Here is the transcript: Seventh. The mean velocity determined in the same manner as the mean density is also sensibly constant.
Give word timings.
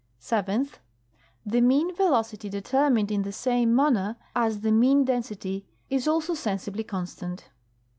Seventh. 0.17 0.79
The 1.45 1.61
mean 1.61 1.93
velocity 1.95 2.49
determined 2.49 3.11
in 3.11 3.21
the 3.21 3.31
same 3.31 3.75
manner 3.75 4.15
as 4.35 4.61
the 4.61 4.71
mean 4.71 5.05
density 5.05 5.67
is 5.91 6.07
also 6.07 6.33
sensibly 6.33 6.83
constant. 6.83 7.51